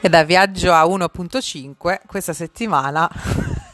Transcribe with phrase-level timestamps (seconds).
[0.00, 3.10] E da viaggio a 1.5 questa settimana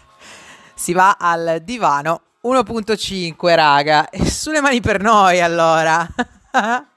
[0.74, 2.22] si va al divano.
[2.44, 4.08] 1.5 raga.
[4.08, 6.06] E sulle mani per noi allora.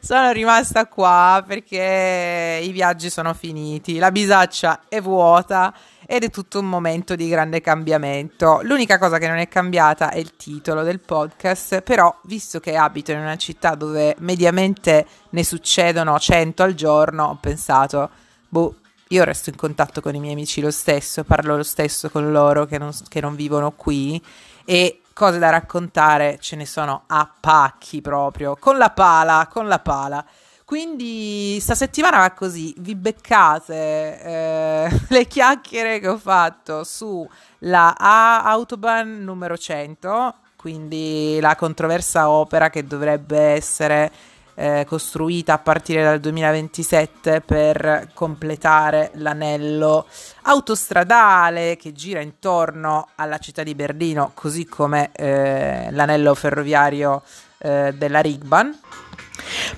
[0.00, 3.98] Sono rimasta qua perché i viaggi sono finiti.
[3.98, 5.74] La bisaccia è vuota
[6.06, 8.60] ed è tutto un momento di grande cambiamento.
[8.62, 13.10] L'unica cosa che non è cambiata è il titolo del podcast però visto che abito
[13.10, 18.76] in una città dove mediamente ne succedono 100 al giorno ho pensato boh,
[19.08, 22.66] io resto in contatto con i miei amici lo stesso, parlo lo stesso con loro
[22.66, 24.22] che non, che non vivono qui
[24.64, 29.78] e cose da raccontare ce ne sono a pacchi proprio, con la pala, con la
[29.78, 30.24] pala.
[30.64, 38.42] Quindi sta settimana va così, vi beccate eh, le chiacchiere che ho fatto sulla A
[38.44, 44.12] Autobahn numero 100, quindi la controversa opera che dovrebbe essere
[44.58, 50.04] eh, costruita a partire dal 2027 per completare l'anello
[50.42, 57.22] autostradale che gira intorno alla città di Berlino, così come eh, l'anello ferroviario
[57.58, 58.78] eh, della Rigbahn.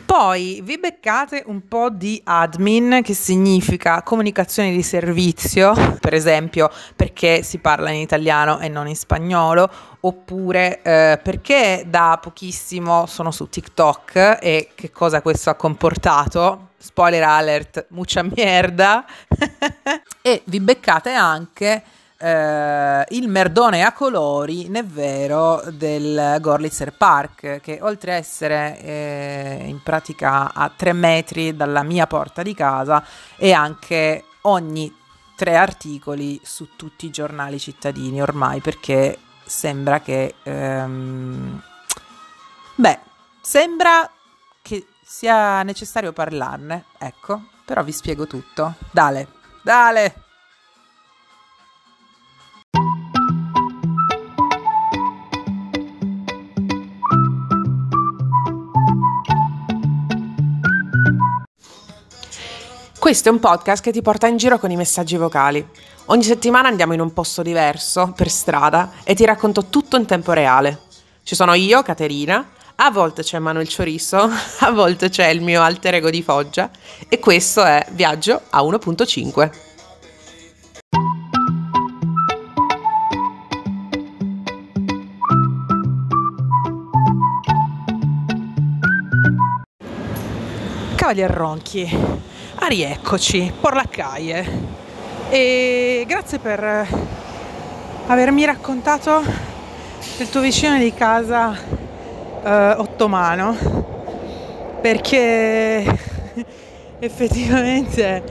[0.04, 7.42] Poi vi beccate un po' di admin, che significa comunicazione di servizio, per esempio perché
[7.42, 13.48] si parla in italiano e non in spagnolo, oppure eh, perché da pochissimo sono su
[13.48, 16.68] TikTok e che cosa questo ha comportato.
[16.78, 19.04] Spoiler alert, mucha merda.
[20.22, 21.82] e vi beccate anche
[22.22, 29.64] eh, il merdone a colori, né vero, del Gorlitzer Park, che oltre a essere eh,
[29.66, 33.02] in pratica a tre metri dalla mia porta di casa,
[33.36, 34.94] è anche ogni
[35.34, 40.34] tre articoli su tutti i giornali cittadini ormai, perché sembra che...
[40.42, 41.62] Ehm,
[42.74, 42.98] beh,
[43.40, 44.10] sembra
[44.60, 48.74] che sia necessario parlarne, ecco, però vi spiego tutto.
[48.90, 49.28] Dale,
[49.62, 50.29] dale!
[63.00, 65.66] Questo è un podcast che ti porta in giro con i messaggi vocali.
[66.06, 70.32] Ogni settimana andiamo in un posto diverso, per strada, e ti racconto tutto in tempo
[70.32, 70.80] reale.
[71.22, 74.18] Ci sono io, Caterina, a volte c'è Manuel Ciorisso,
[74.60, 76.70] a volte c'è il mio alter ego di Foggia,
[77.08, 79.50] e questo è Viaggio a 1.5.
[90.96, 92.28] Cavalier Ronchi,
[92.62, 94.46] Ah, rieccoci, por la.
[95.30, 96.86] E grazie per
[98.06, 99.22] avermi raccontato
[100.18, 103.56] del tuo vicino di casa eh, ottomano,
[104.82, 105.98] perché
[107.00, 108.22] effettivamente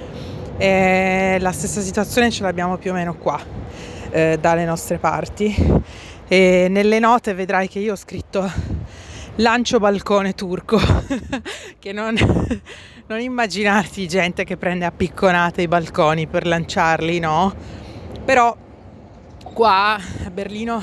[0.58, 3.40] eh, la stessa situazione ce l'abbiamo più o meno qua,
[4.12, 5.56] eh, dalle nostre parti.
[6.28, 8.48] E nelle note vedrai che io ho scritto
[9.38, 10.80] lancio balcone turco,
[11.80, 12.16] che non,
[13.10, 17.52] non immaginarti gente che prende a picconate i balconi per lanciarli, no?
[18.24, 18.56] Però
[19.42, 20.80] qua a Berlino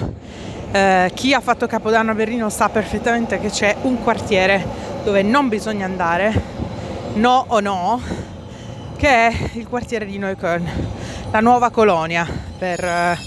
[0.72, 4.66] eh, chi ha fatto Capodanno a Berlino sa perfettamente che c'è un quartiere
[5.04, 6.42] dove non bisogna andare,
[7.14, 8.02] no o no,
[8.96, 10.68] che è il quartiere di Neukölln,
[11.30, 12.26] la nuova colonia
[12.58, 13.18] per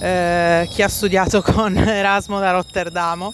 [0.00, 3.32] eh, chi ha studiato con Erasmo da Rotterdamo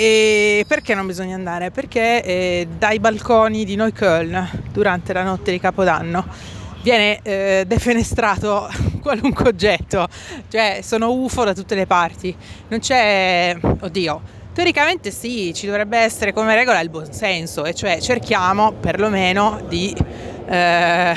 [0.00, 1.70] e perché non bisogna andare?
[1.70, 6.26] Perché eh, dai balconi di Neukölln durante la notte di Capodanno
[6.82, 8.66] viene eh, defenestrato
[9.02, 10.08] qualunque oggetto,
[10.48, 12.34] cioè sono UFO da tutte le parti.
[12.68, 14.22] Non c'è, oddio,
[14.54, 19.94] teoricamente sì, ci dovrebbe essere come regola il buonsenso, e cioè cerchiamo perlomeno di
[20.46, 21.14] eh,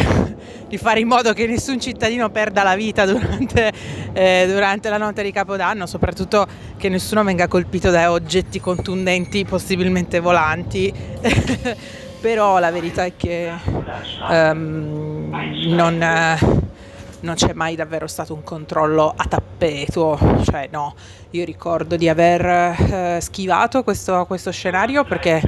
[0.74, 3.72] di fare in modo che nessun cittadino perda la vita durante,
[4.12, 6.48] eh, durante la notte di Capodanno, soprattutto
[6.78, 10.92] che nessuno venga colpito da oggetti contundenti, possibilmente volanti.
[12.22, 13.52] Però la verità è che
[14.28, 15.30] um,
[15.68, 16.02] non...
[16.02, 16.62] Eh,
[17.24, 20.94] non c'è mai davvero stato un controllo a tappeto, cioè no,
[21.32, 25.42] io ricordo di aver eh, schivato questo, questo, scenario perché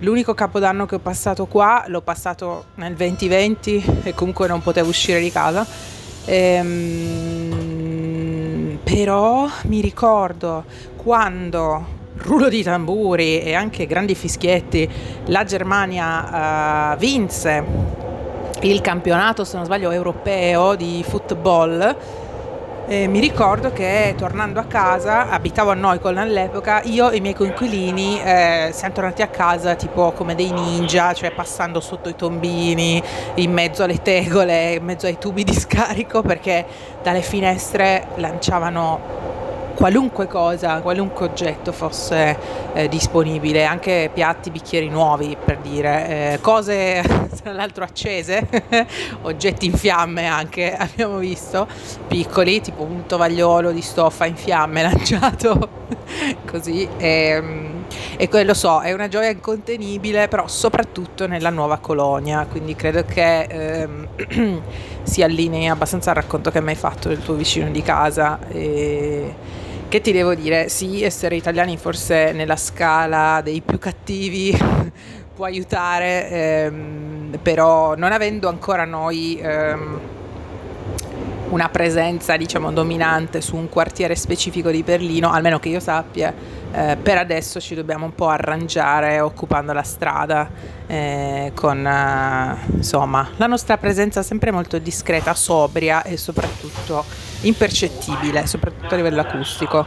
[0.00, 5.20] l'unico capodanno che ho passato qua l'ho passato nel 2020 e comunque non potevo uscire
[5.20, 5.66] di casa.
[6.24, 7.62] Ehm,
[8.84, 10.64] però mi ricordo
[10.96, 14.88] quando rullo di tamburi e anche grandi fischietti
[15.26, 18.11] la Germania uh, vinse
[18.62, 21.96] il campionato, se non sbaglio, europeo di football.
[22.86, 27.32] E mi ricordo che tornando a casa, abitavo a Neukölln all'epoca, io e i miei
[27.32, 33.00] coinquilini eh, siamo tornati a casa tipo come dei ninja, cioè passando sotto i tombini,
[33.36, 36.66] in mezzo alle tegole, in mezzo ai tubi di scarico, perché
[37.02, 39.31] dalle finestre lanciavano
[39.74, 42.36] qualunque cosa, qualunque oggetto fosse
[42.74, 47.02] eh, disponibile, anche piatti, bicchieri nuovi per dire, eh, cose
[47.42, 48.46] tra l'altro accese,
[49.22, 51.66] oggetti in fiamme anche abbiamo visto,
[52.06, 55.68] piccoli, tipo un tovagliolo di stoffa in fiamme lanciato
[56.46, 56.88] così.
[56.98, 57.84] E, ehm,
[58.16, 63.42] e quello so, è una gioia incontenibile, però soprattutto nella nuova colonia, quindi credo che
[63.42, 64.62] ehm,
[65.02, 68.38] si allinei abbastanza al racconto che mi hai fatto del tuo vicino di casa.
[68.48, 69.34] E,
[69.92, 70.70] che ti devo dire?
[70.70, 74.50] Sì, essere italiani forse nella scala dei più cattivi
[75.36, 80.00] può aiutare, ehm, però non avendo ancora noi ehm,
[81.50, 86.32] una presenza diciamo dominante su un quartiere specifico di Berlino, almeno che io sappia,
[86.72, 90.48] eh, per adesso ci dobbiamo un po' arrangiare occupando la strada
[90.86, 98.94] eh, con eh, insomma la nostra presenza sempre molto discreta, sobria e soprattutto impercettibile, soprattutto
[98.94, 99.86] a livello acustico.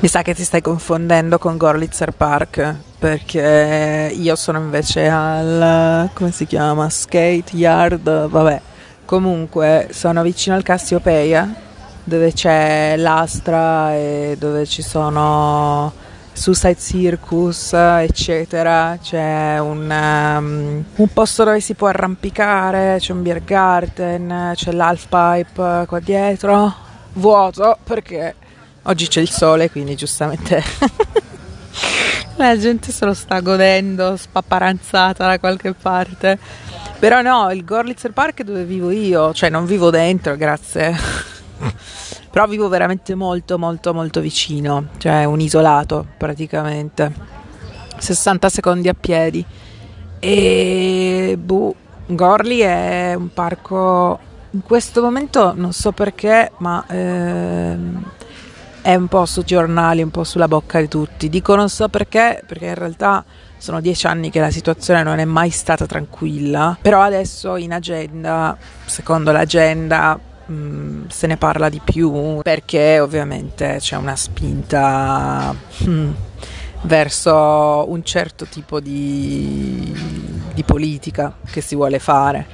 [0.00, 6.30] Mi sa che ti stai confondendo con Gorlitzer Park perché io sono invece al come
[6.30, 8.60] si chiama skate yard, vabbè.
[9.04, 11.52] Comunque sono vicino al Cassiopeia
[12.04, 15.92] dove c'è l'Astra e dove ci sono
[16.38, 18.96] Suicide Circus, eccetera.
[19.02, 25.08] C'è un, um, un, posto dove si può arrampicare, c'è un beer garden, c'è l'half
[25.08, 26.72] pipe qua dietro.
[27.14, 28.36] Vuoto perché
[28.82, 30.62] oggi c'è il sole, quindi giustamente
[32.36, 36.38] la gente se lo sta godendo, spapparanzata da qualche parte.
[37.00, 40.96] Però no, il Gorlitzer Park è dove vivo io, cioè non vivo dentro, grazie
[42.30, 47.12] però vivo veramente molto molto molto vicino, cioè un isolato praticamente,
[47.96, 49.44] 60 secondi a piedi.
[50.20, 51.74] E boh,
[52.06, 54.18] Gorli è un parco,
[54.50, 58.02] in questo momento non so perché, ma ehm,
[58.82, 61.28] è un po' su giornali, un po' sulla bocca di tutti.
[61.28, 63.24] Dico non so perché, perché in realtà
[63.58, 68.56] sono dieci anni che la situazione non è mai stata tranquilla, però adesso in agenda,
[68.86, 70.18] secondo l'agenda,
[70.50, 75.54] Mm, se ne parla di più perché ovviamente c'è una spinta
[75.84, 76.10] mm,
[76.82, 79.94] verso un certo tipo di,
[80.54, 82.46] di, politica che si vuole fare.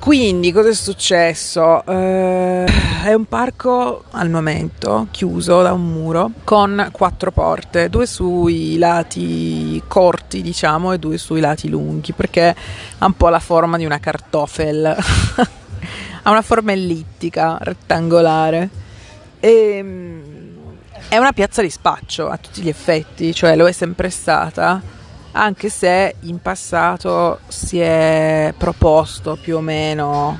[0.00, 1.86] Quindi cosa è successo?
[1.86, 2.64] Eh,
[3.04, 9.80] è un parco al momento chiuso da un muro con quattro porte, due sui lati
[9.86, 12.54] corti diciamo e due sui lati lunghi perché
[12.98, 14.96] ha un po' la forma di una cartofel.
[16.24, 18.68] ha una forma ellittica, rettangolare.
[19.40, 20.22] E, mm,
[21.08, 24.80] è una piazza di spaccio a tutti gli effetti, cioè lo è sempre stata,
[25.32, 30.38] anche se in passato si è proposto più o meno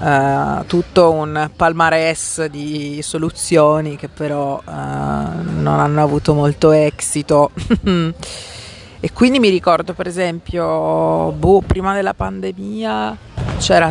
[0.00, 7.50] uh, tutto un palmarès di soluzioni che però uh, non hanno avuto molto esito.
[9.00, 13.16] E quindi mi ricordo, per esempio, boh, prima della pandemia
[13.58, 13.90] c'era,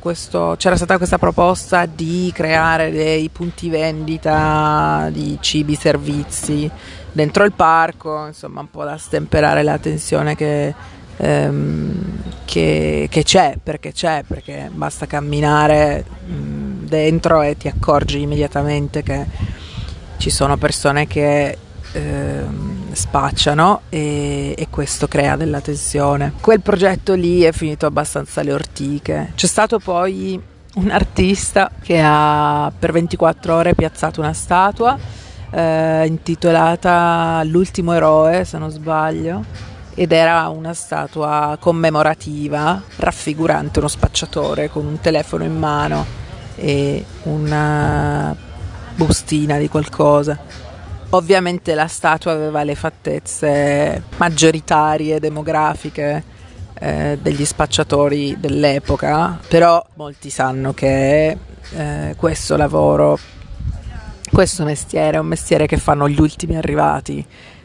[0.00, 6.70] questo, c'era stata questa proposta di creare dei punti vendita di cibi, servizi
[7.12, 10.74] dentro il parco, insomma, un po' da stemperare la tensione che,
[11.16, 19.02] ehm, che, che c'è, perché c'è, perché basta camminare mh, dentro e ti accorgi immediatamente
[19.02, 19.26] che
[20.18, 21.58] ci sono persone che
[21.92, 22.44] eh,
[22.98, 26.32] spacciano e, e, questo crea della tensione.
[26.40, 29.32] Quel progetto lì è finito abbastanza alle ortiche.
[29.34, 30.40] C'è stato poi
[30.74, 34.98] un artista che ha per 24 ore piazzato una statua
[35.50, 39.44] eh, intitolata L'ultimo eroe, se non sbaglio,
[39.94, 46.04] ed era una statua commemorativa raffigurante uno spacciatore con un telefono in mano
[46.56, 48.34] e una
[48.94, 50.66] bustina di qualcosa.
[51.10, 56.22] Ovviamente la statua aveva le fattezze maggioritarie demografiche
[56.74, 61.34] eh, degli spacciatori dell'epoca, però molti sanno che
[61.70, 63.18] eh, questo lavoro,
[64.30, 67.24] questo mestiere è un mestiere che fanno gli ultimi arrivati.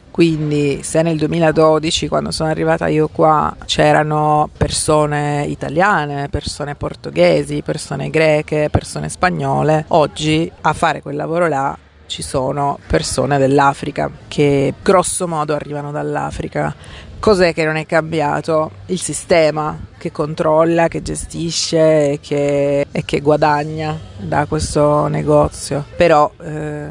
[0.09, 8.09] Quindi se nel 2012, quando sono arrivata io qua, c'erano persone italiane, persone portoghesi, persone
[8.09, 11.77] greche, persone spagnole, oggi a fare quel lavoro là
[12.13, 16.75] ci sono persone dell'Africa che grosso modo arrivano dall'Africa.
[17.17, 18.69] Cos'è che non è cambiato?
[18.87, 25.83] Il sistema che controlla, che gestisce e che, e che guadagna da questo negozio.
[25.95, 26.87] Però eh,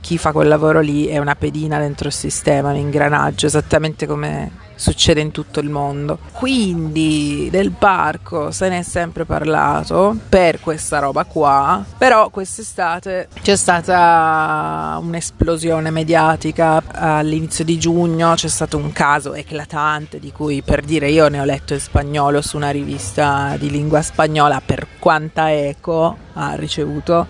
[0.00, 4.52] chi fa quel lavoro lì è una pedina dentro il sistema, un ingranaggio, esattamente come
[4.80, 6.18] succede in tutto il mondo.
[6.32, 13.56] Quindi del parco se ne è sempre parlato per questa roba qua, però quest'estate c'è
[13.56, 21.10] stata un'esplosione mediatica all'inizio di giugno, c'è stato un caso eclatante di cui per dire
[21.10, 26.16] io ne ho letto in spagnolo su una rivista di lingua spagnola per quanta eco
[26.32, 27.26] ha ricevuto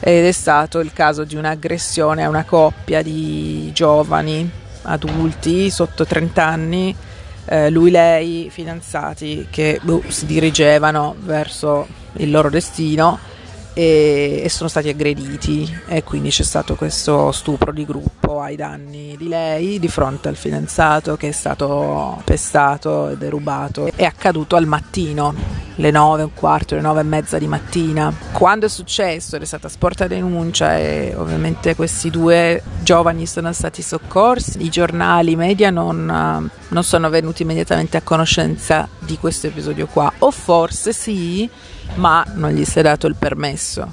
[0.00, 6.44] ed è stato il caso di un'aggressione a una coppia di giovani adulti sotto 30
[6.44, 6.94] anni,
[7.46, 13.18] eh, lui, lei, fidanzati che boh, si dirigevano verso il loro destino
[13.72, 19.16] e, e, sono stati aggrediti e quindi c'è stato questo stupro di gruppo ai danni
[19.16, 23.90] di lei di fronte al fidanzato che è stato pestato e derubato.
[23.94, 25.34] È accaduto al mattino,
[25.76, 28.12] le nove, un quarto, le nove e mezza di mattina.
[28.32, 34.62] Quando è successo è stata sporta denuncia e ovviamente questi due giovani sono stati soccorsi.
[34.64, 40.12] I giornali, i media non, non sono venuti immediatamente a conoscenza di questo episodio qua,
[40.18, 41.48] o forse sì
[41.94, 43.92] ma non gli si è dato il permesso.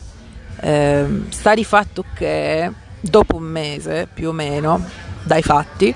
[0.59, 4.83] Eh, sta di fatto che dopo un mese più o meno
[5.23, 5.93] dai fatti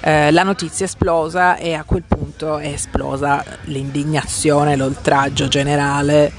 [0.00, 6.32] eh, la notizia è esplosa e a quel punto è esplosa l'indignazione, l'oltraggio generale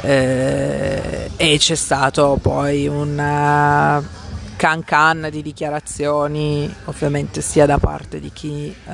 [0.00, 3.18] eh, e c'è stato poi un
[4.56, 8.92] can can di dichiarazioni ovviamente sia da parte di chi eh,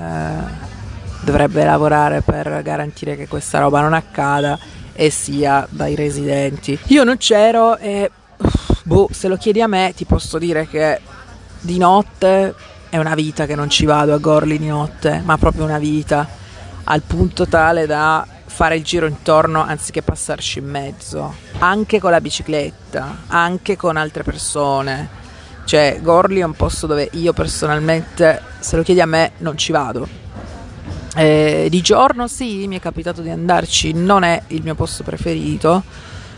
[1.23, 4.59] dovrebbe lavorare per garantire che questa roba non accada
[4.93, 6.79] e sia dai residenti.
[6.87, 8.11] Io non c'ero e
[8.83, 11.01] boh, se lo chiedi a me ti posso dire che
[11.61, 12.55] di notte
[12.89, 16.27] è una vita che non ci vado a Gorli di notte, ma proprio una vita,
[16.85, 22.21] al punto tale da fare il giro intorno anziché passarci in mezzo, anche con la
[22.21, 25.20] bicicletta, anche con altre persone.
[25.65, 29.73] Cioè, Gorli è un posto dove io personalmente, se lo chiedi a me, non ci
[29.73, 30.07] vado.
[31.17, 35.83] Eh, di giorno sì, mi è capitato di andarci, non è il mio posto preferito,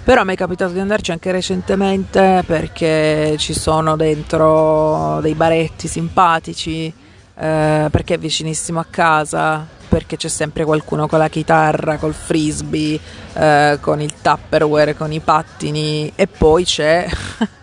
[0.02, 6.86] però mi è capitato di andarci anche recentemente perché ci sono dentro dei baretti simpatici,
[6.86, 12.98] eh, perché è vicinissimo a casa, perché c'è sempre qualcuno con la chitarra, col frisbee,
[13.34, 17.06] eh, con il tupperware, con i pattini e poi c'è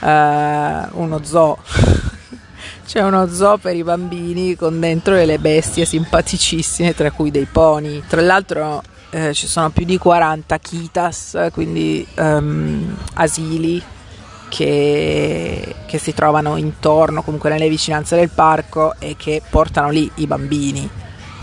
[0.00, 1.58] eh, uno zoo
[2.86, 8.02] c'è uno zoo per i bambini con dentro delle bestie simpaticissime, tra cui dei pony.
[8.06, 13.82] Tra l'altro eh, ci sono più di 40 kitas, quindi um, asili
[14.48, 20.26] che, che, si trovano intorno, comunque nelle vicinanze del parco e che portano lì i
[20.26, 20.88] bambini.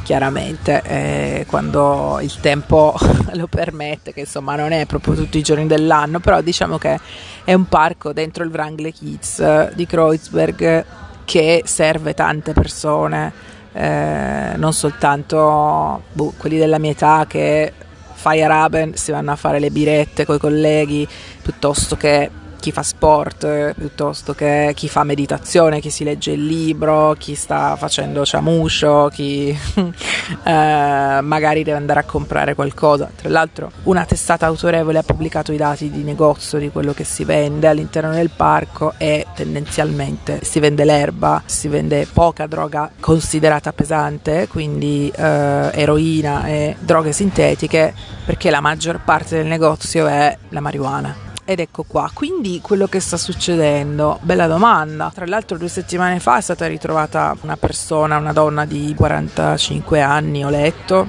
[0.03, 2.93] Chiaramente eh, quando il tempo
[3.33, 6.99] lo permette, che insomma non è proprio tutti i giorni dell'anno, però diciamo che
[7.45, 10.85] è un parco dentro il Wrangler Kids di Kreuzberg
[11.25, 13.31] che serve tante persone,
[13.71, 17.71] eh, non soltanto boh, quelli della mia età che
[18.13, 21.07] Feierabend si vanno a fare le birette con i colleghi,
[21.41, 22.29] piuttosto che
[22.63, 27.75] chi fa sport piuttosto che chi fa meditazione, chi si legge il libro, chi sta
[27.75, 33.11] facendo chamuscio, chi eh, magari deve andare a comprare qualcosa.
[33.13, 37.25] Tra l'altro una testata autorevole ha pubblicato i dati di negozio di quello che si
[37.25, 44.47] vende all'interno del parco e tendenzialmente si vende l'erba, si vende poca droga considerata pesante,
[44.47, 47.93] quindi eh, eroina e droghe sintetiche,
[48.23, 51.22] perché la maggior parte del negozio è la marijuana.
[51.45, 55.11] Ed ecco qua, quindi quello che sta succedendo, bella domanda.
[55.13, 60.45] Tra l'altro due settimane fa è stata ritrovata una persona, una donna di 45 anni,
[60.45, 61.05] ho letto,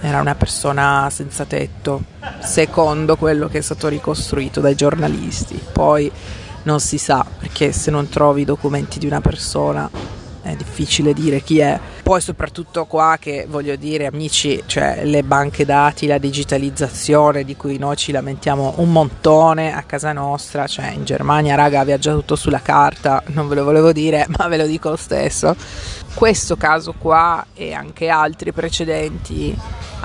[0.00, 2.04] era una persona senza tetto,
[2.40, 5.60] secondo quello che è stato ricostruito dai giornalisti.
[5.72, 6.10] Poi
[6.62, 9.90] non si sa, perché se non trovi i documenti di una persona
[10.46, 11.78] è difficile dire chi è.
[12.02, 17.78] Poi soprattutto qua che voglio dire amici, cioè le banche dati, la digitalizzazione di cui
[17.78, 22.60] noi ci lamentiamo un montone a casa nostra, cioè in Germania raga viaggia tutto sulla
[22.60, 25.54] carta, non ve lo volevo dire ma ve lo dico lo stesso.
[26.14, 29.54] Questo caso qua e anche altri precedenti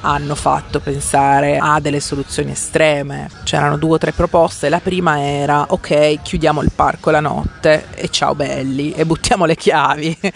[0.01, 3.29] hanno fatto pensare a delle soluzioni estreme.
[3.43, 4.69] C'erano due o tre proposte.
[4.69, 9.55] La prima era: ok, chiudiamo il parco la notte e ciao belli, e buttiamo le
[9.55, 10.17] chiavi.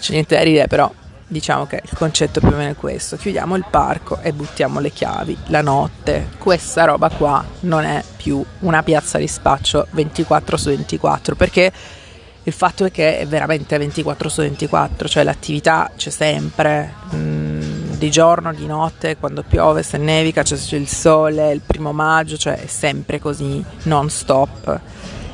[0.00, 0.92] C'è niente da ridere, però
[1.26, 4.90] diciamo che il concetto più o meno è questo, chiudiamo il parco e buttiamo le
[4.90, 6.28] chiavi la notte.
[6.38, 11.72] Questa roba qua non è più una piazza di spaccio 24 su 24 perché
[12.46, 18.10] il fatto è che è veramente 24 su 24, cioè l'attività c'è sempre, mm, di
[18.10, 22.66] giorno, di notte, quando piove, se nevica, c'è il sole, il primo maggio, cioè è
[22.66, 24.80] sempre così non stop.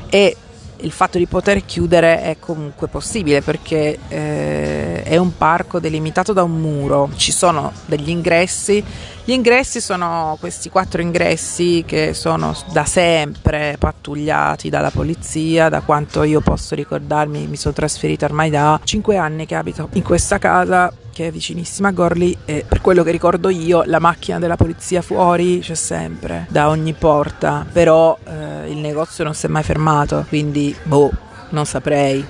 [0.08, 0.36] E
[0.82, 6.42] il fatto di poter chiudere è comunque possibile perché eh, è un parco delimitato da
[6.42, 8.82] un muro, ci sono degli ingressi,
[9.24, 16.22] gli ingressi sono questi quattro ingressi che sono da sempre pattugliati dalla polizia, da quanto
[16.22, 20.92] io posso ricordarmi mi sono trasferita ormai da cinque anni che abito in questa casa
[21.20, 25.02] che è vicinissima a Gorli e per quello che ricordo io la macchina della polizia
[25.02, 27.66] fuori c'è sempre da ogni porta.
[27.70, 31.10] Però eh, il negozio non si è mai fermato quindi boh
[31.50, 32.24] non saprei.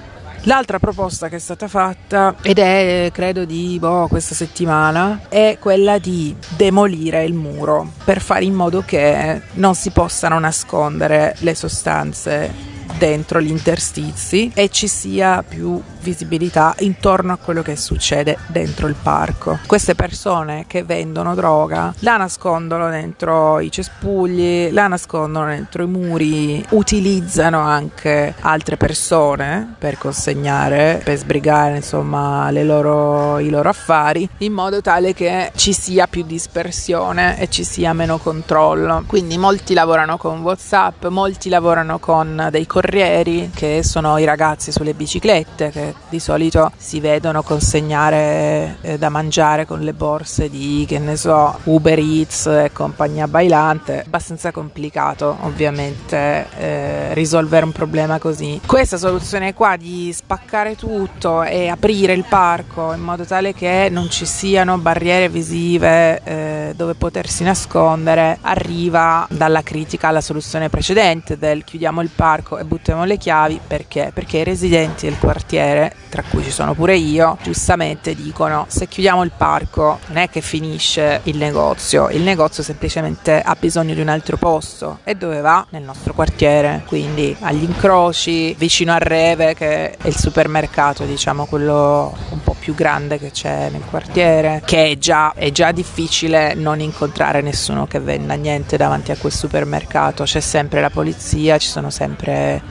[0.45, 5.99] L'altra proposta che è stata fatta, ed è credo di boh, questa settimana, è quella
[5.99, 12.71] di demolire il muro per fare in modo che non si possano nascondere le sostanze
[12.99, 18.97] dentro gli interstizi e ci sia più visibilità intorno a quello che succede dentro il
[19.01, 19.59] parco.
[19.67, 26.65] Queste persone che vendono droga la nascondono dentro i cespugli, la nascondono dentro i muri,
[26.71, 34.81] utilizzano anche altre persone per consegnare, per sbrigare insomma loro, i loro affari in modo
[34.81, 39.05] tale che ci sia più dispersione e ci sia meno controllo.
[39.07, 44.95] Quindi molti lavorano con WhatsApp, molti lavorano con dei corrieri che sono i ragazzi sulle
[44.95, 50.99] biciclette che di solito si vedono consegnare eh, da mangiare con le borse di, che
[50.99, 54.03] ne so, Uber Eats e compagnia bailante.
[54.07, 58.61] Abbastanza complicato ovviamente eh, risolvere un problema così.
[58.65, 64.11] Questa soluzione qua di spaccare tutto e aprire il parco in modo tale che non
[64.11, 71.65] ci siano barriere visive eh, dove potersi nascondere arriva dalla critica alla soluzione precedente del
[71.65, 74.11] chiudiamo il parco e buttiamo le chiavi perché?
[74.13, 79.23] Perché i residenti del quartiere tra cui ci sono pure io, giustamente dicono se chiudiamo
[79.23, 84.09] il parco non è che finisce il negozio, il negozio semplicemente ha bisogno di un
[84.09, 84.99] altro posto.
[85.05, 85.65] E dove va?
[85.71, 92.17] Nel nostro quartiere, quindi agli incroci, vicino a Reve che è il supermercato, diciamo quello
[92.31, 96.81] un po' più grande che c'è nel quartiere, che è già, è già difficile non
[96.81, 101.91] incontrare nessuno che venda niente davanti a quel supermercato, c'è sempre la polizia, ci sono
[101.91, 102.63] sempre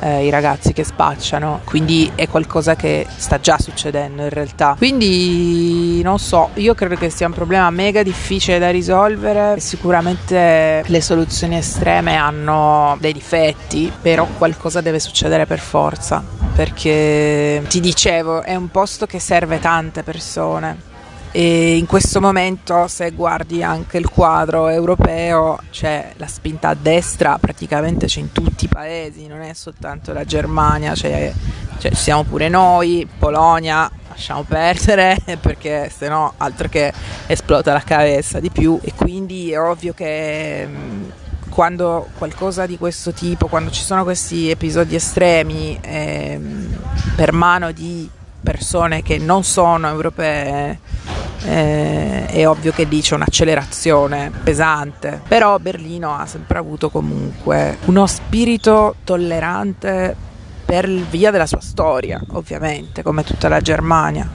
[0.00, 4.74] eh, i ragazzi che spacciano, quindi è qualcosa che sta già succedendo in realtà.
[4.76, 11.00] Quindi non so, io credo che sia un problema mega difficile da risolvere, sicuramente le
[11.00, 16.22] soluzioni estreme hanno dei difetti, però qualcosa deve succedere per forza,
[16.54, 20.87] perché ti dicevo, è un posto che serve tante persone
[21.30, 27.38] e in questo momento se guardi anche il quadro europeo c'è la spinta a destra
[27.38, 31.32] praticamente c'è in tutti i paesi non è soltanto la Germania c'è,
[31.78, 36.92] c'è, siamo pure noi Polonia lasciamo perdere perché se no altro che
[37.26, 38.78] esplota la cabeza di più.
[38.82, 41.04] E quindi è ovvio che mm,
[41.48, 46.40] quando qualcosa di questo tipo quando ci sono questi episodi estremi eh,
[47.16, 48.08] per mano di
[48.40, 50.78] persone che non sono europee
[51.44, 58.96] eh, è ovvio che dice un'accelerazione pesante, però Berlino ha sempre avuto comunque uno spirito
[59.04, 60.14] tollerante
[60.64, 64.28] per via della sua storia, ovviamente, come tutta la Germania.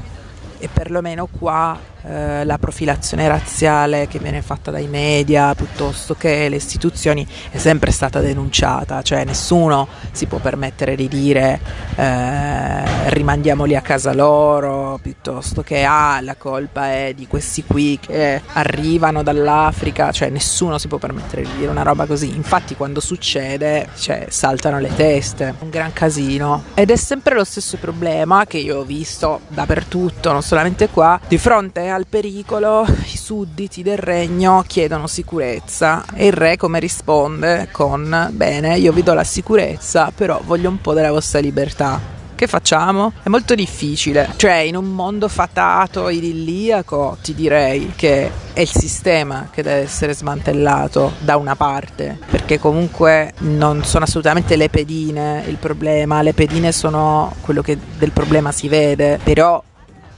[0.58, 6.56] E perlomeno qua eh, la profilazione razziale che viene fatta dai media piuttosto che le
[6.56, 11.60] istituzioni è sempre stata denunciata, cioè nessuno si può permettere di dire
[11.96, 18.42] eh, rimandiamoli a casa loro piuttosto che ah la colpa è di questi qui che
[18.54, 23.88] arrivano dall'Africa, cioè nessuno si può permettere di dire una roba così, infatti quando succede
[23.96, 26.64] cioè, saltano le teste, un gran casino.
[26.74, 31.38] Ed è sempre lo stesso problema che io ho visto dappertutto, non solamente qua, di
[31.38, 37.70] fronte al pericolo i sudditi del regno chiedono sicurezza e il re come risponde?
[37.72, 42.22] Con bene io vi do la sicurezza però voglio un po' della vostra libertà.
[42.36, 43.14] Che facciamo?
[43.22, 49.50] È molto difficile, cioè in un mondo fatato, idilliaco, ti direi che è il sistema
[49.52, 55.58] che deve essere smantellato da una parte, perché comunque non sono assolutamente le pedine il
[55.58, 59.64] problema, le pedine sono quello che del problema si vede, però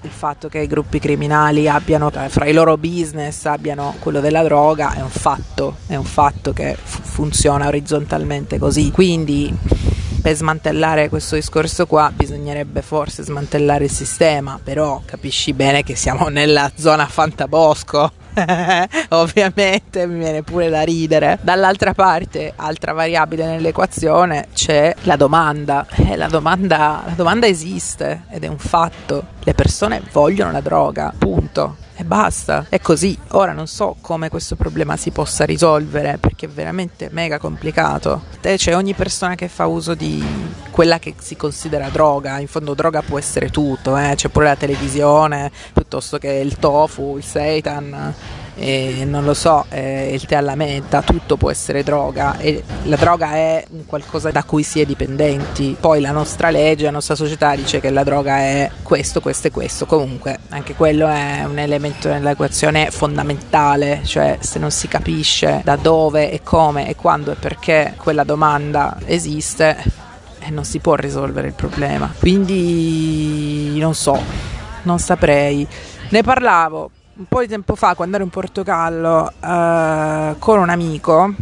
[0.06, 4.94] il fatto che i gruppi criminali abbiano fra i loro business abbiano quello della droga
[4.94, 8.92] è un fatto, è un fatto che f- funziona orizzontalmente così.
[8.92, 9.54] Quindi
[10.22, 16.30] per smantellare questo discorso qua bisognerebbe forse smantellare il sistema, però capisci bene che siamo
[16.30, 18.12] nella zona fantabosco.
[19.10, 21.40] Ovviamente mi viene pure da ridere.
[21.42, 25.86] Dall'altra parte, altra variabile nell'equazione, c'è la domanda.
[25.96, 27.04] Eh, la domanda.
[27.06, 29.24] La domanda esiste ed è un fatto.
[29.44, 32.66] Le persone vogliono la droga, punto e basta.
[32.70, 33.18] È così.
[33.30, 38.24] Ora non so come questo problema si possa risolvere perché è veramente mega complicato.
[38.42, 40.24] C'è ogni persona che fa uso di
[40.72, 42.40] quella che si considera droga.
[42.40, 44.14] In fondo droga può essere tutto, eh?
[44.16, 48.14] c'è pure la televisione piuttosto che il tofu, il seitan
[48.58, 52.96] e non lo so, eh, il tè alla menta, tutto può essere droga e la
[52.96, 55.76] droga è qualcosa da cui si è dipendenti.
[55.80, 59.52] Poi la nostra legge, la nostra società dice che la droga è questo, questo e
[59.52, 59.86] questo.
[59.86, 66.32] Comunque anche quello è un elemento nell'equazione fondamentale, cioè se non si capisce da dove
[66.32, 69.78] e come e quando e perché quella domanda esiste,
[70.40, 72.14] eh, non si può risolvere il problema.
[72.18, 74.18] Quindi non so,
[74.84, 75.68] non saprei.
[76.08, 81.34] Ne parlavo un po' di tempo fa, quando ero in Portogallo, eh, con un amico,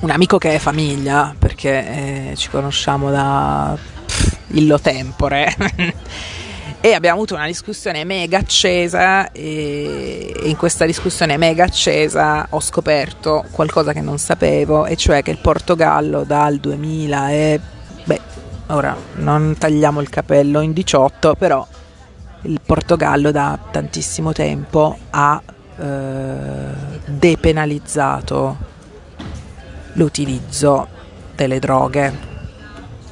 [0.00, 5.52] un amico che è famiglia, perché eh, ci conosciamo da pff, illo tempore.
[6.80, 13.44] e abbiamo avuto una discussione mega accesa e in questa discussione mega accesa ho scoperto
[13.52, 17.60] qualcosa che non sapevo e cioè che il Portogallo dal 2000 e
[18.02, 18.20] beh
[18.68, 21.64] ora non tagliamo il capello in 18 però
[22.42, 25.40] il Portogallo da tantissimo tempo ha
[25.76, 25.84] eh,
[27.06, 28.56] depenalizzato
[29.94, 30.88] l'utilizzo
[31.34, 32.30] delle droghe.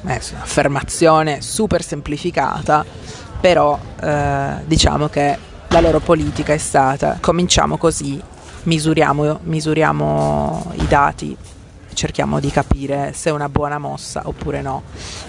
[0.03, 2.83] È un'affermazione super semplificata,
[3.39, 8.21] però eh, diciamo che la loro politica è stata cominciamo così,
[8.63, 11.37] misuriamo, misuriamo i dati,
[11.93, 14.83] cerchiamo di capire se è una buona mossa oppure no.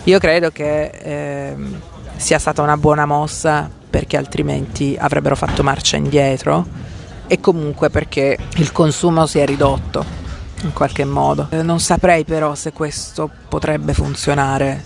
[0.05, 1.57] Io credo che eh,
[2.17, 6.67] sia stata una buona mossa perché altrimenti avrebbero fatto marcia indietro
[7.27, 10.05] e comunque perché il consumo si è ridotto
[10.63, 11.49] in qualche modo.
[11.51, 14.85] Eh, non saprei però se questo potrebbe funzionare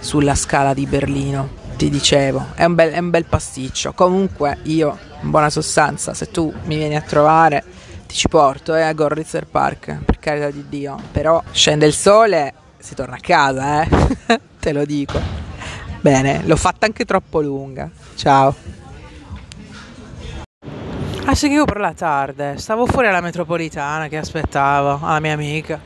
[0.00, 1.64] sulla scala di Berlino.
[1.76, 3.92] Ti dicevo, è un bel, è un bel pasticcio.
[3.92, 7.64] Comunque io, in buona sostanza, se tu mi vieni a trovare
[8.06, 10.96] ti ci porto eh, a Gorlitzer Park, per carità di Dio.
[11.12, 13.88] Però scende il sole, si torna a casa, eh?
[14.58, 15.35] Te lo dico.
[16.06, 17.90] Bene, l'ho fatta anche troppo lunga.
[18.14, 18.54] Ciao.
[21.24, 22.58] Ah, sì, che io per la tarde.
[22.58, 25.80] Stavo fuori alla metropolitana che aspettavo alla mia amica.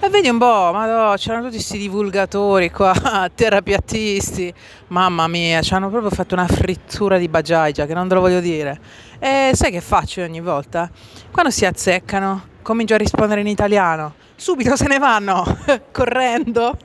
[0.00, 2.92] E vedi un po', ma c'erano tutti questi divulgatori qua,
[3.32, 4.52] terapiattisti.
[4.88, 8.40] Mamma mia, ci hanno proprio fatto una frittura di bagiagia che non te lo voglio
[8.40, 8.76] dire.
[9.20, 10.90] E sai che faccio ogni volta?
[11.30, 14.14] Quando si azzeccano, comincio a rispondere in italiano.
[14.34, 15.58] Subito se ne vanno,
[15.92, 16.76] correndo.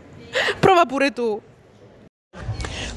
[0.58, 1.38] Prova pure tu.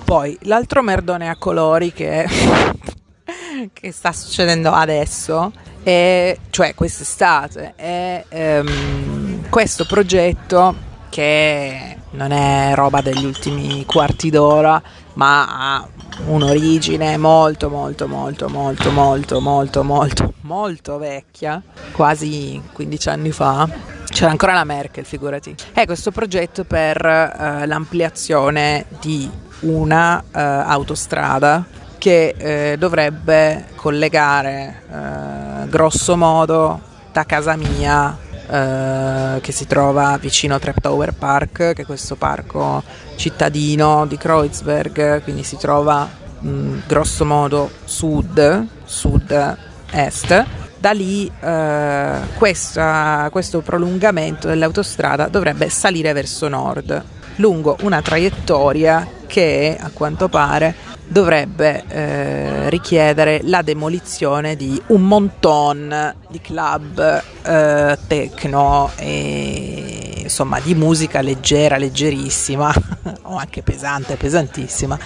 [0.05, 2.27] Poi l'altro merdone a colori che,
[3.73, 10.75] che sta succedendo adesso, è, cioè quest'estate, è um, questo progetto
[11.09, 14.79] che non è roba degli ultimi quarti d'ora,
[15.13, 15.87] ma ha
[16.27, 21.59] un'origine molto molto molto molto molto molto molto molto vecchia,
[21.93, 23.94] quasi 15 anni fa.
[24.15, 25.53] C'era ancora la Merkel, figurati.
[25.73, 31.65] È questo progetto per uh, l'ampliazione di una uh, autostrada
[31.97, 36.79] che eh, dovrebbe collegare eh, grosso modo
[37.11, 38.15] da casa mia
[38.47, 42.83] eh, che si trova vicino a Treptower Park che è questo parco
[43.15, 46.07] cittadino di Kreuzberg quindi si trova
[46.39, 49.57] mh, grosso modo sud sud
[49.89, 50.45] est
[50.77, 57.03] da lì eh, questa, questo prolungamento dell'autostrada dovrebbe salire verso nord
[57.37, 66.15] lungo una traiettoria che a quanto pare dovrebbe eh, richiedere la demolizione di un monton
[66.29, 72.73] di club eh, techno e insomma di musica leggera, leggerissima
[73.23, 74.97] o anche pesante, pesantissima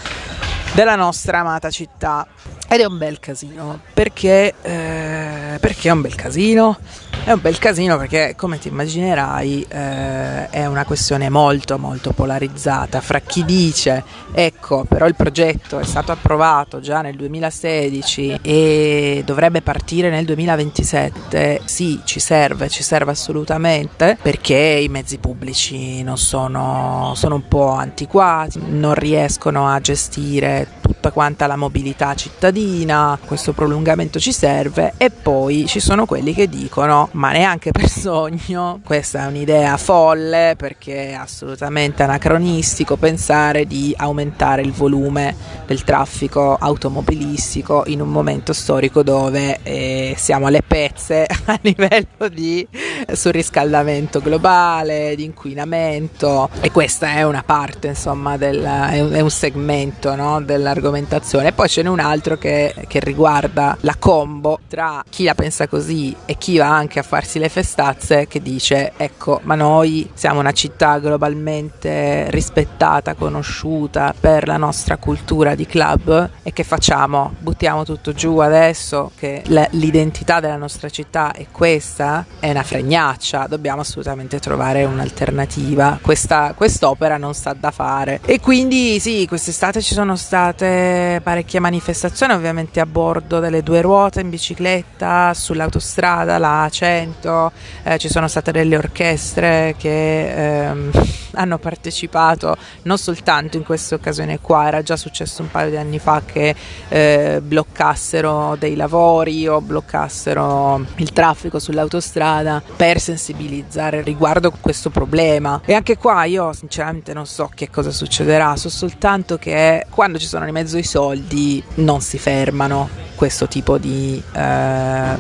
[0.73, 2.25] della nostra amata città.
[2.71, 5.18] Ed è un bel casino perché, eh,
[5.57, 6.77] perché è un bel casino?
[7.23, 13.01] È un bel casino perché, come ti immaginerai, eh, è una questione molto molto polarizzata
[13.01, 19.61] fra chi dice ecco, però il progetto è stato approvato già nel 2016 e dovrebbe
[19.61, 21.61] partire nel 2027.
[21.65, 27.71] Sì, ci serve, ci serve assolutamente perché i mezzi pubblici non sono, sono un po'
[27.71, 35.11] antiquati, non riescono a gestire tutta quanta la mobilità cittadina, questo prolungamento ci serve e
[35.11, 41.09] poi ci sono quelli che dicono ma neanche per sogno, questa è un'idea folle perché
[41.09, 49.03] è assolutamente anacronistico pensare di aumentare il volume del traffico automobilistico in un momento storico
[49.03, 52.67] dove eh, siamo alle pezze a livello di
[53.11, 60.41] surriscaldamento globale, di inquinamento e questa è una parte insomma del, è, un, segmento no,
[60.41, 61.51] dell'argomentazione.
[61.53, 66.15] Poi ce n'è un altro che, che riguarda la combo tra chi la pensa così
[66.25, 70.51] e chi va anche a farsi le festazze che dice ecco ma noi siamo una
[70.51, 77.33] città globalmente rispettata, conosciuta per la nostra cultura di club e che facciamo?
[77.39, 82.25] Buttiamo tutto giù adesso che l'identità della nostra città è questa?
[82.39, 85.99] È una fregnaccia, dobbiamo assolutamente trovare un'alternativa.
[86.01, 88.19] Questa, quest'opera non sta da fare.
[88.25, 94.21] E quindi sì, quest'estate ci sono state parecchie manifestazioni, ovviamente a bordo delle due ruote,
[94.21, 97.51] in bicicletta, sull'autostrada, la 100,
[97.83, 100.91] eh, ci sono state delle orchestre che ehm,
[101.33, 105.99] hanno partecipato non soltanto in questa occasione qua, era già successo un paio di anni
[105.99, 106.55] fa che
[106.89, 115.61] eh, bloccassero dei lavori o bloccassero il traffico sull'autostrada per sensibilizzare riguardo questo problema.
[115.65, 120.27] E anche qua io sinceramente non so che cosa succederà, so soltanto che quando ci
[120.27, 125.17] sono in mezzo i soldi non si fermano questo tipo di eh,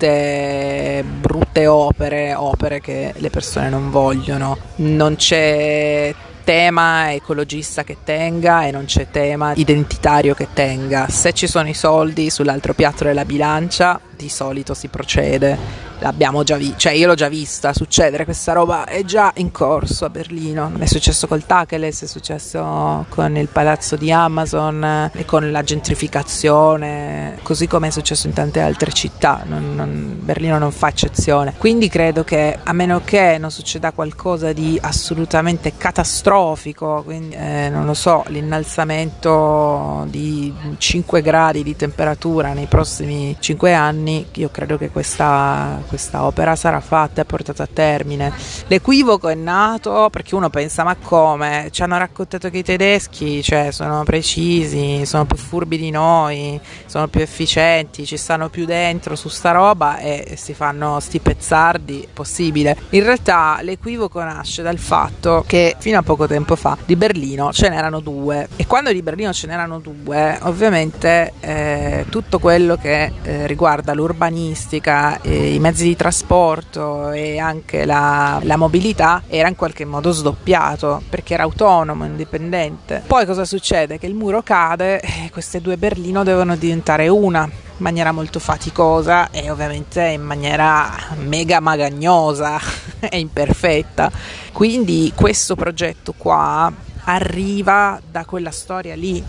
[0.00, 4.56] brutte, brutte opere, opere che le persone non vogliono.
[4.76, 11.08] Non c'è tema ecologista che tenga e non c'è tema identitario che tenga.
[11.08, 16.56] Se ci sono i soldi sull'altro piatto della bilancia, di solito si procede l'abbiamo già
[16.56, 20.72] vista, cioè io l'ho già vista succedere questa roba, è già in corso a Berlino,
[20.78, 27.38] è successo col Tacheles, è successo con il palazzo di Amazon e con la gentrificazione,
[27.42, 31.54] così come è successo in tante altre città, non, non, Berlino non fa eccezione.
[31.56, 37.84] Quindi credo che a meno che non succeda qualcosa di assolutamente catastrofico, quindi eh, non
[37.84, 44.90] lo so, l'innalzamento di 5 gradi di temperatura nei prossimi 5 anni, io credo che
[44.90, 48.32] questa questa opera sarà fatta e portata a termine.
[48.68, 51.66] L'equivoco è nato perché uno pensa ma come?
[51.72, 57.08] Ci hanno raccontato che i tedeschi cioè, sono precisi, sono più furbi di noi, sono
[57.08, 62.76] più efficienti, ci stanno più dentro su sta roba e si fanno sti pezzardi, possibile.
[62.90, 67.68] In realtà l'equivoco nasce dal fatto che fino a poco tempo fa di Berlino ce
[67.68, 73.46] n'erano due e quando di Berlino ce n'erano due ovviamente eh, tutto quello che eh,
[73.48, 79.56] riguarda l'urbanistica e i mezzi mezzi di trasporto e anche la, la, mobilità era in
[79.56, 83.02] qualche modo sdoppiato perché era autonomo, indipendente.
[83.06, 83.98] Poi cosa succede?
[83.98, 89.30] Che il muro cade e queste due Berlino devono diventare una in maniera molto faticosa
[89.30, 92.60] e ovviamente in maniera mega magagnosa
[93.00, 94.10] e imperfetta.
[94.52, 96.70] Quindi questo progetto qua
[97.04, 99.24] arriva da quella storia lì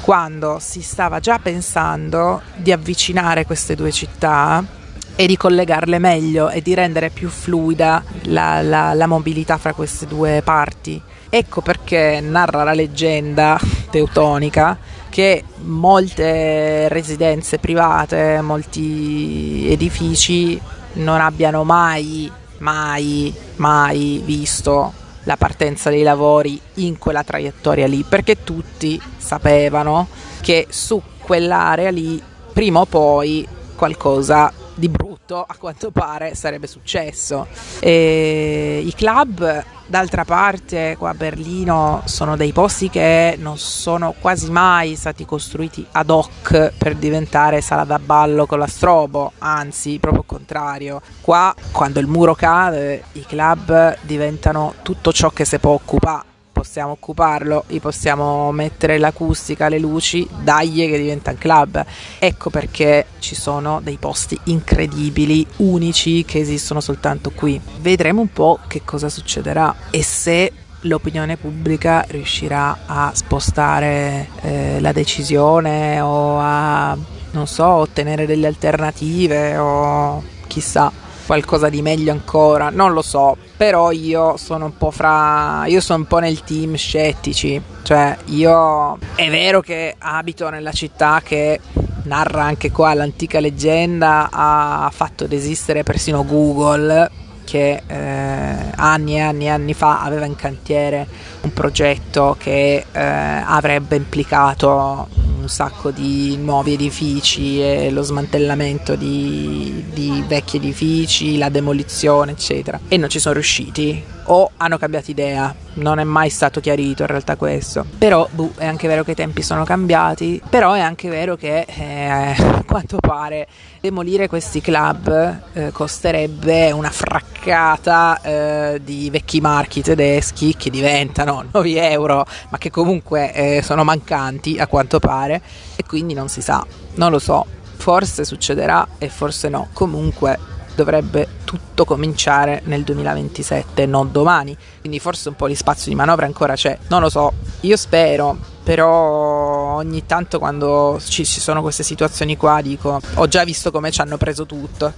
[0.00, 4.82] quando si stava già pensando di avvicinare queste due città
[5.16, 10.06] e di collegarle meglio e di rendere più fluida la, la, la mobilità fra queste
[10.06, 11.00] due parti.
[11.28, 13.58] Ecco perché narra la leggenda
[13.90, 20.60] teutonica che molte residenze private, molti edifici
[20.94, 24.92] non abbiano mai, mai, mai visto
[25.24, 30.08] la partenza dei lavori in quella traiettoria lì, perché tutti sapevano
[30.40, 32.20] che su quell'area lì
[32.52, 37.46] prima o poi qualcosa di brutto a quanto pare sarebbe successo.
[37.80, 44.50] E I club d'altra parte qua a Berlino sono dei posti che non sono quasi
[44.50, 50.22] mai stati costruiti ad hoc per diventare sala da ballo con la strobo, anzi proprio
[50.22, 51.00] il contrario.
[51.20, 56.32] Qua quando il muro cade i club diventano tutto ciò che si può occupare
[56.64, 61.84] possiamo occuparlo, gli possiamo mettere l'acustica, le luci, dagli che diventa un club.
[62.18, 67.60] Ecco perché ci sono dei posti incredibili, unici, che esistono soltanto qui.
[67.80, 74.92] Vedremo un po' che cosa succederà e se l'opinione pubblica riuscirà a spostare eh, la
[74.92, 76.96] decisione o a,
[77.32, 80.90] non so, ottenere delle alternative o chissà
[81.26, 86.00] qualcosa di meglio ancora, non lo so, però io sono un po' fra io sono
[86.00, 91.60] un po' nel team scettici, cioè io è vero che abito nella città che
[92.04, 97.10] narra anche qua l'antica leggenda ha fatto desistere persino Google
[97.44, 101.06] che eh, anni e anni e anni fa aveva in cantiere
[101.44, 105.08] un progetto che eh, avrebbe implicato
[105.44, 112.80] un sacco di nuovi edifici e lo smantellamento di, di vecchi edifici, la demolizione, eccetera.
[112.88, 115.54] E non ci sono riusciti o hanno cambiato idea.
[115.74, 117.84] Non è mai stato chiarito in realtà questo.
[117.98, 121.66] Però buh, è anche vero che i tempi sono cambiati, però è anche vero che
[121.66, 123.46] eh, a quanto pare
[123.80, 131.90] demolire questi club eh, costerebbe una fraccata eh, di vecchi marchi tedeschi che diventano 9
[131.90, 135.40] euro, ma che comunque eh, sono mancanti a quanto pare
[135.76, 137.46] e quindi non si sa, non lo so.
[137.76, 139.68] Forse succederà e forse no.
[139.72, 140.38] Comunque
[140.74, 144.56] dovrebbe tutto cominciare nel 2027, non domani.
[144.80, 146.76] Quindi forse un po' di spazio di manovra ancora c'è.
[146.88, 152.60] Non lo so, io spero, però ogni tanto quando ci, ci sono queste situazioni qua
[152.62, 154.92] dico ho già visto come ci hanno preso tutto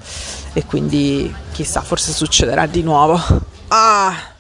[0.53, 3.21] e quindi chissà, forse succederà di nuovo.
[3.69, 4.35] Ah!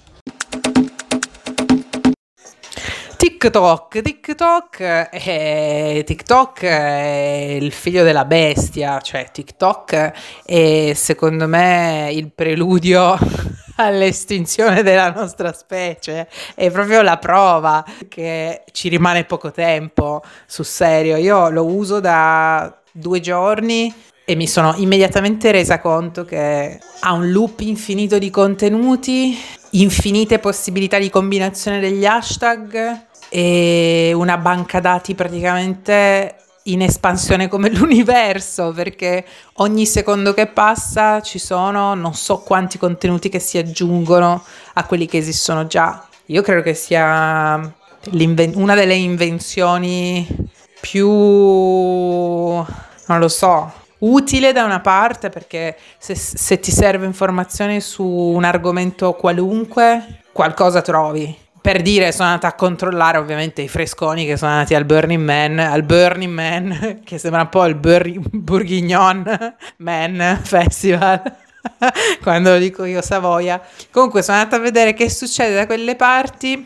[3.46, 10.12] TikTok, TikTok è, TikTok è il figlio della bestia, cioè TikTok
[10.44, 13.16] è secondo me il preludio
[13.76, 21.14] all'estinzione della nostra specie, è proprio la prova che ci rimane poco tempo, sul serio,
[21.16, 27.30] io lo uso da due giorni e mi sono immediatamente resa conto che ha un
[27.30, 29.38] loop infinito di contenuti,
[29.70, 38.72] infinite possibilità di combinazione degli hashtag e una banca dati praticamente in espansione come l'universo
[38.72, 44.84] perché ogni secondo che passa ci sono non so quanti contenuti che si aggiungono a
[44.84, 46.06] quelli che esistono già.
[46.26, 47.74] Io credo che sia
[48.10, 50.26] una delle invenzioni
[50.80, 52.64] più, non
[53.18, 59.12] lo so, utile da una parte perché se, se ti serve informazione su un argomento
[59.14, 64.76] qualunque, qualcosa trovi per dire sono andata a controllare ovviamente i fresconi che sono andati
[64.76, 71.20] al Burning Man, al Burning Man, che sembra un po' il Bur- Bourguignon Man Festival.
[72.22, 73.60] Quando lo dico io Savoia.
[73.90, 76.62] Comunque sono andata a vedere che succede da quelle parti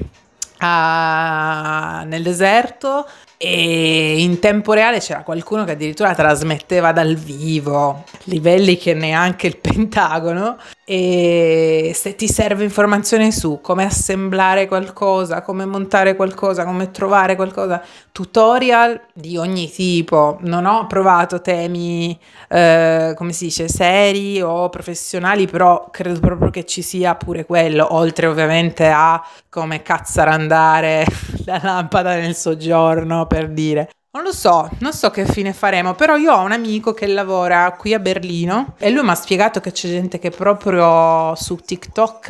[0.59, 2.03] a...
[2.05, 3.09] nel deserto
[3.43, 9.57] e in tempo reale c'era qualcuno che addirittura trasmetteva dal vivo livelli che neanche il
[9.57, 17.37] Pentagono e se ti serve informazione su come assemblare qualcosa, come montare qualcosa, come trovare
[17.37, 20.39] qualcosa, tutorial di ogni tipo.
[20.41, 26.65] Non ho provato temi, eh, come si dice, seri o professionali, però credo proprio che
[26.65, 31.07] ci sia pure quello, oltre ovviamente a come cazzarandare
[31.47, 33.91] la lampada nel soggiorno, per dire.
[34.13, 37.71] Non lo so, non so che fine faremo, però io ho un amico che lavora
[37.79, 42.27] qui a Berlino e lui mi ha spiegato che c'è gente che proprio su TikTok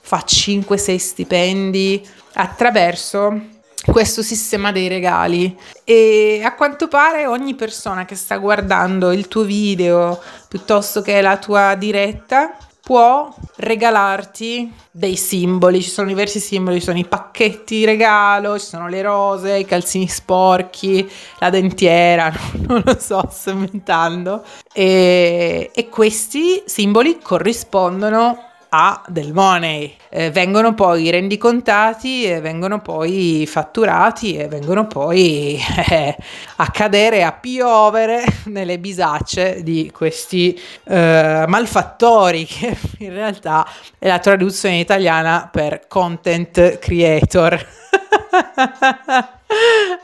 [0.00, 3.54] fa 5-6 stipendi attraverso
[3.86, 9.42] questo sistema dei regali e a quanto pare ogni persona che sta guardando il tuo
[9.42, 12.56] video piuttosto che la tua diretta
[12.86, 18.66] può regalarti dei simboli, ci sono diversi simboli, ci sono i pacchetti di regalo, ci
[18.66, 22.32] sono le rose, i calzini sporchi, la dentiera,
[22.68, 24.44] non lo so, sto inventando.
[24.72, 29.96] E, e questi simboli corrispondono a del money.
[30.10, 35.58] Eh, vengono poi rendicontati e vengono poi fatturati e vengono poi
[35.88, 36.14] eh,
[36.56, 43.66] a cadere, a piovere nelle bisacce di questi eh, malfattori che in realtà
[43.98, 47.66] è la traduzione italiana per content creator.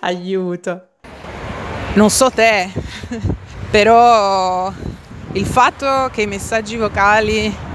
[0.00, 0.86] Aiuto.
[1.94, 2.70] Non so te,
[3.70, 4.72] però
[5.32, 7.70] il fatto che i messaggi vocali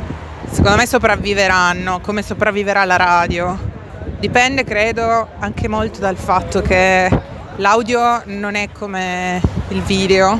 [0.57, 3.55] secondo me sopravviveranno, come sopravviverà la radio.
[4.19, 7.07] Dipende, credo, anche molto dal fatto che
[7.57, 10.39] l'audio non è come il video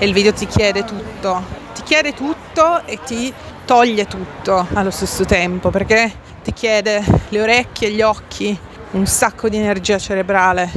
[0.00, 1.40] e il video ti chiede tutto.
[1.74, 3.32] Ti chiede tutto e ti
[3.64, 6.10] toglie tutto allo stesso tempo perché
[6.42, 8.58] ti chiede le orecchie, gli occhi,
[8.90, 10.68] un sacco di energia cerebrale.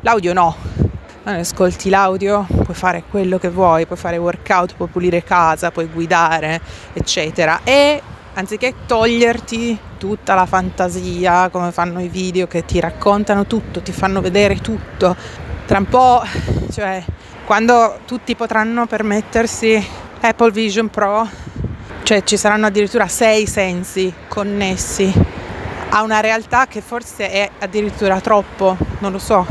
[0.00, 0.56] L'audio no.
[1.22, 5.86] Quando ascolti l'audio puoi fare quello che vuoi, puoi fare workout, puoi pulire casa, puoi
[5.86, 6.60] guidare,
[6.92, 7.60] eccetera.
[7.62, 8.02] E
[8.34, 14.20] anziché toglierti tutta la fantasia, come fanno i video che ti raccontano tutto, ti fanno
[14.20, 15.14] vedere tutto,
[15.66, 16.22] tra un po',
[16.72, 17.04] cioè,
[17.44, 19.84] quando tutti potranno permettersi
[20.20, 21.28] Apple Vision Pro,
[22.02, 25.12] cioè ci saranno addirittura sei sensi connessi
[25.90, 29.46] a una realtà che forse è addirittura troppo, non lo so,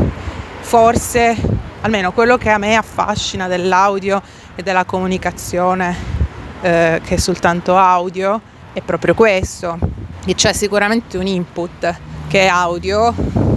[0.59, 1.35] forse
[1.81, 4.21] almeno quello che a me affascina dell'audio
[4.55, 5.95] e della comunicazione
[6.61, 9.77] eh, che è soltanto audio è proprio questo,
[10.25, 11.95] che c'è sicuramente un input
[12.27, 13.13] che è audio,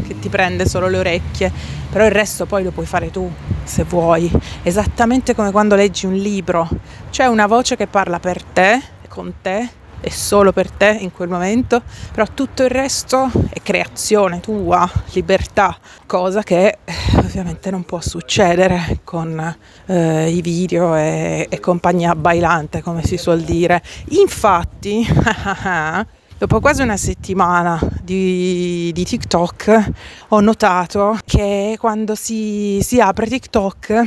[0.07, 1.53] che ti prende solo le orecchie,
[1.91, 3.31] però il resto poi lo puoi fare tu
[3.63, 4.31] se vuoi,
[4.63, 6.69] esattamente come quando leggi un libro,
[7.11, 11.31] c'è una voce che parla per te, con te è solo per te in quel
[11.31, 11.81] momento,
[12.13, 15.75] però tutto il resto è creazione tua, libertà,
[16.05, 22.83] cosa che eh, ovviamente non può succedere con eh, i video e, e compagnia bailante,
[22.83, 23.83] come si suol dire.
[24.11, 25.07] Infatti,
[26.37, 29.91] dopo quasi una settimana di, di, TikTok
[30.29, 34.03] ho notato che quando si, si apre TikTok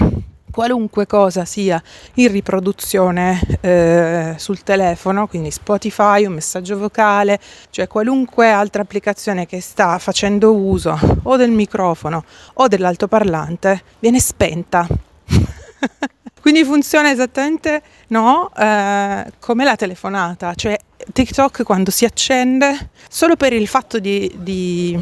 [0.52, 1.82] qualunque cosa sia
[2.16, 7.40] in riproduzione eh, sul telefono, quindi Spotify, un messaggio vocale,
[7.70, 12.24] cioè qualunque altra applicazione che sta facendo uso o del microfono
[12.56, 14.88] o dell'altoparlante, viene spenta.
[16.42, 20.78] quindi funziona esattamente no, eh, come la telefonata, cioè
[21.12, 25.00] TikTok quando si accende, solo per il fatto di, di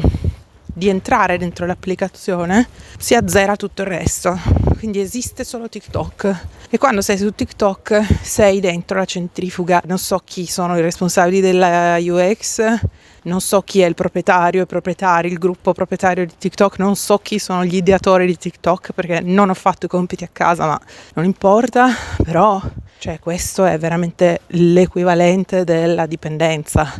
[0.76, 2.68] di entrare dentro l'applicazione
[2.98, 4.38] si azzera tutto il resto.
[4.76, 6.46] Quindi esiste solo TikTok.
[6.68, 9.80] E quando sei su TikTok sei dentro la centrifuga.
[9.86, 12.78] Non so chi sono i responsabili della UX,
[13.22, 17.16] non so chi è il proprietario, i proprietari, il gruppo proprietario di TikTok, non so
[17.18, 20.80] chi sono gli ideatori di TikTok perché non ho fatto i compiti a casa, ma
[21.14, 21.88] non importa,
[22.22, 22.60] però
[22.98, 26.90] cioè, questo è veramente l'equivalente della dipendenza,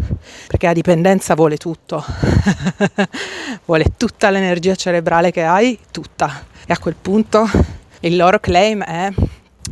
[0.47, 2.05] perché la dipendenza vuole tutto,
[3.65, 6.45] vuole tutta l'energia cerebrale che hai, tutta.
[6.67, 7.49] E a quel punto
[8.01, 9.11] il loro claim è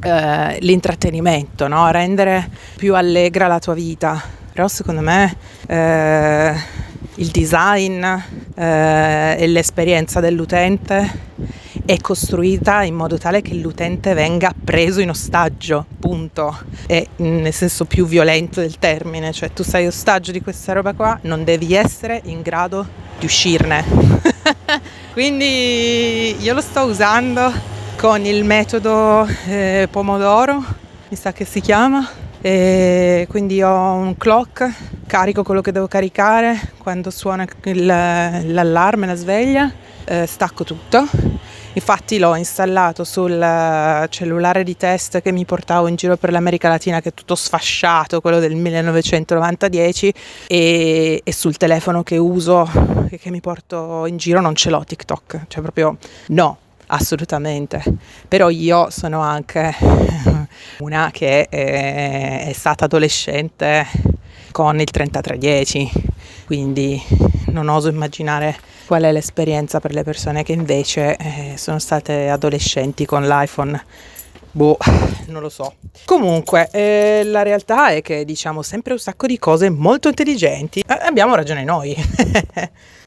[0.03, 1.91] eh, l'intrattenimento, no?
[1.91, 4.21] rendere più allegra la tua vita.
[4.53, 6.55] Però secondo me eh,
[7.17, 8.03] il design
[8.55, 11.33] eh, e l'esperienza dell'utente
[11.87, 16.57] è costruita in modo tale che l'utente venga preso in ostaggio, punto.
[16.87, 21.19] E nel senso più violento del termine, cioè tu sei ostaggio di questa roba qua,
[21.23, 22.87] non devi essere in grado
[23.19, 23.85] di uscirne.
[25.13, 27.53] Quindi io lo sto usando
[27.97, 30.65] con il metodo eh, Pomodoro,
[31.09, 32.23] mi sa che si chiama.
[32.41, 34.71] E quindi ho un clock,
[35.07, 39.73] carico quello che devo caricare, quando suona il, l'allarme, la sveglia,
[40.05, 41.09] eh, stacco tutto
[41.77, 46.69] Infatti l'ho installato sul eh, cellulare di test che mi portavo in giro per l'America
[46.69, 49.67] Latina, che è tutto sfasciato, quello del 1990
[50.47, 52.71] e, e, sul telefono che uso,
[53.11, 55.97] e che mi porto in giro, non ce l'ho TikTok, cioè proprio
[56.29, 57.83] no, assolutamente.
[58.29, 59.75] Però io sono anche
[60.79, 63.85] una che è, è stata adolescente
[64.53, 65.91] con il 3310,
[66.47, 67.03] quindi
[67.47, 68.57] non oso immaginare
[68.87, 73.83] qual è l'esperienza per le persone che invece eh, sono state adolescenti con l'iPhone.
[74.51, 74.77] Boh,
[75.27, 75.75] non lo so.
[76.05, 80.81] Comunque, eh, la realtà è che diciamo sempre un sacco di cose molto intelligenti.
[80.81, 81.95] Eh, abbiamo ragione noi.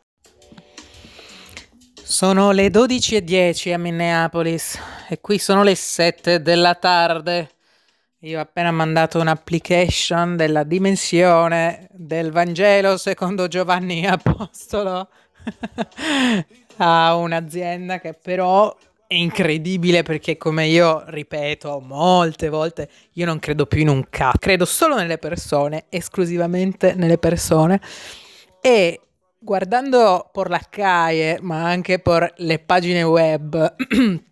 [2.04, 7.52] sono le 12.10 a Minneapolis e qui sono le 7 della tarde.
[8.22, 15.10] Io ho appena mandato un'application della dimensione del Vangelo secondo Giovanni Apostolo
[16.78, 18.76] a un'azienda che però
[19.08, 24.38] è incredibile perché come io ripeto molte volte, io non credo più in un cazzo,
[24.40, 27.80] credo solo nelle persone, esclusivamente nelle persone
[28.60, 29.00] e
[29.40, 33.76] guardando per la CAIE ma anche per le pagine web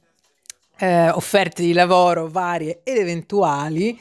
[0.78, 3.98] eh, offerte di lavoro varie ed eventuali,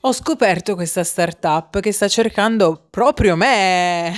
[0.00, 4.14] ho scoperto questa startup che sta cercando proprio me.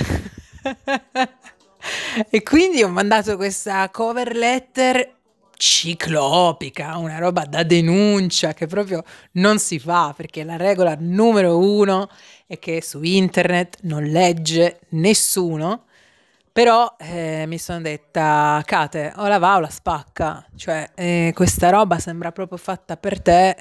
[2.29, 5.17] e quindi ho mandato questa cover letter
[5.55, 12.09] ciclopica, una roba da denuncia che proprio non si fa perché la regola numero uno
[12.47, 15.83] è che su internet non legge nessuno.
[16.51, 21.69] Però eh, mi sono detta, Kate, o la va o la spacca, cioè eh, questa
[21.69, 23.55] roba sembra proprio fatta per te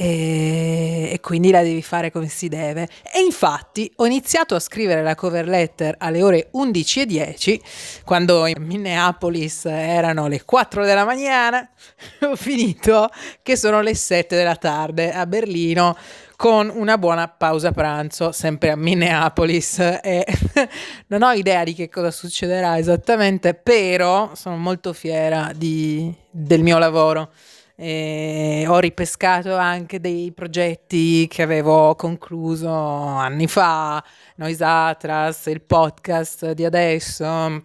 [0.00, 2.88] e, e, quindi la devi fare come si deve.
[3.12, 7.58] E infatti ho iniziato a scrivere la cover letter alle ore 11.10,
[8.04, 11.68] quando in Minneapolis erano le 4 della mattina,
[12.22, 13.08] ho finito
[13.42, 15.96] che sono le 7 della tarde a Berlino
[16.36, 19.80] con una buona pausa pranzo, sempre a Minneapolis.
[19.80, 20.24] E
[21.08, 26.78] non ho idea di che cosa succederà esattamente, però sono molto fiera di, del mio
[26.78, 27.32] lavoro.
[27.80, 34.02] E ho ripescato anche dei progetti che avevo concluso anni fa,
[34.34, 37.62] Noise Atlas, il podcast di adesso,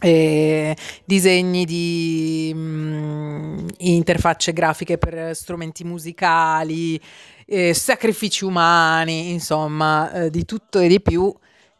[0.00, 7.00] e disegni di mh, mm, interfacce grafiche per strumenti musicali,
[7.46, 11.32] eh, sacrifici umani, insomma, eh, di tutto e di più.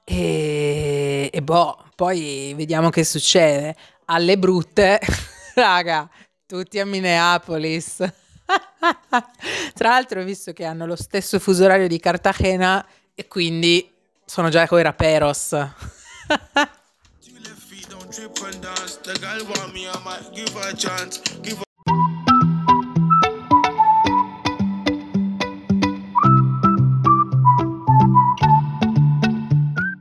[0.04, 3.74] E, e boh, poi vediamo che succede.
[4.04, 5.00] Alle brutte,
[5.54, 6.08] raga,
[6.48, 7.96] tutti a Minneapolis.
[9.74, 12.84] Tra l'altro ho visto che hanno lo stesso fuso orario di Cartagena
[13.14, 13.86] e quindi
[14.24, 15.54] sono già coi raperos.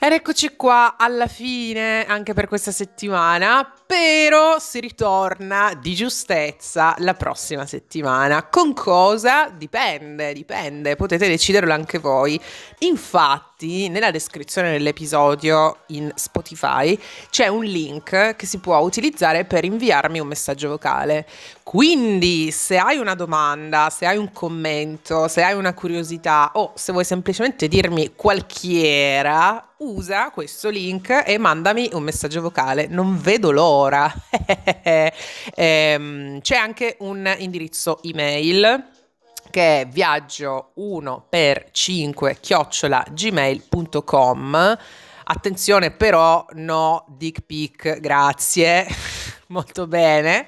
[0.07, 7.13] Ed eccoci qua alla fine anche per questa settimana, però si ritorna di giustezza la
[7.13, 8.47] prossima settimana.
[8.47, 9.49] Con cosa?
[9.49, 12.39] Dipende, dipende, potete deciderlo anche voi.
[12.79, 16.97] Infatti, nella descrizione dell'episodio in Spotify
[17.31, 21.25] c'è un link che si può utilizzare per inviarmi un messaggio vocale.
[21.63, 26.91] Quindi, se hai una domanda, se hai un commento, se hai una curiosità o se
[26.91, 32.85] vuoi semplicemente dirmi qualchiera, usa questo link e mandami un messaggio vocale.
[32.85, 34.13] Non vedo l'ora.
[35.55, 38.95] ehm, c'è anche un indirizzo email
[39.49, 44.77] che è viaggio 1 per 5 chiocciola gmail.com
[45.29, 48.87] attenzione però no dick pic grazie.
[49.47, 50.45] Molto bene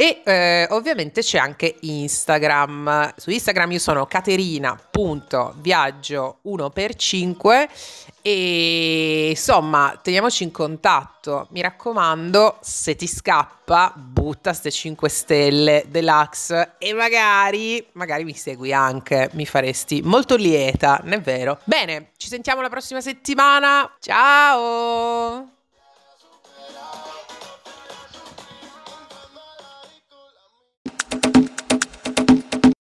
[0.00, 3.14] e eh, ovviamente c'è anche Instagram.
[3.16, 7.68] Su Instagram io sono caterina.viaggio 1x5
[8.22, 11.48] e insomma teniamoci in contatto.
[11.50, 18.72] Mi raccomando, se ti scappa, butta ste 5 stelle deluxe e magari, magari mi segui
[18.72, 21.58] anche, mi faresti molto lieta, non è vero?
[21.64, 23.96] Bene, ci sentiamo la prossima settimana.
[23.98, 25.57] Ciao!